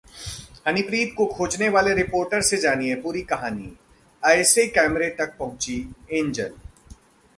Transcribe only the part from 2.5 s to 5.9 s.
जानिए पूरी कहानी, ऐसे कैमरे तक पहुंची